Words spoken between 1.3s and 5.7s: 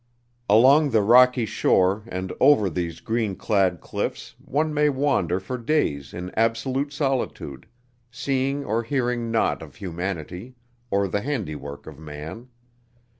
shore and over these green clad cliffs one may wander for